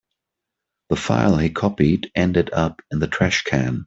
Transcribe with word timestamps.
The 0.89 0.95
file 0.95 1.37
he 1.37 1.51
copied 1.51 2.09
ended 2.15 2.49
up 2.51 2.81
in 2.89 2.97
the 2.97 3.07
trash 3.07 3.43
can. 3.43 3.79